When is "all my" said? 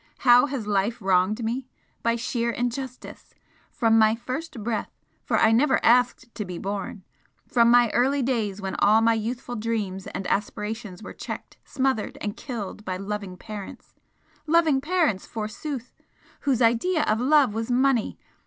8.79-9.13